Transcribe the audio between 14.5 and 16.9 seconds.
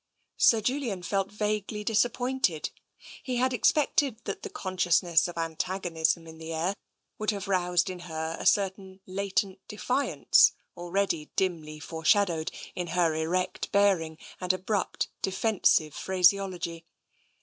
abrupt, defensive phraseology.